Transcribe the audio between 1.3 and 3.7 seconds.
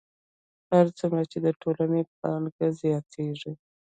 چې د ټولنې پانګه زیاتېږي